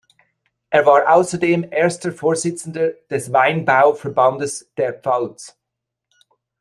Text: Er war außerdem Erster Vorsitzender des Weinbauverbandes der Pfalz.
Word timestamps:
Er 0.71 0.83
war 0.87 1.13
außerdem 1.13 1.63
Erster 1.71 2.11
Vorsitzender 2.11 2.93
des 3.11 3.31
Weinbauverbandes 3.31 4.73
der 4.75 4.95
Pfalz. 4.95 5.55